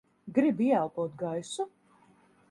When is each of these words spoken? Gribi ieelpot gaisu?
Gribi 0.37 0.65
ieelpot 0.69 1.11
gaisu? 1.21 1.67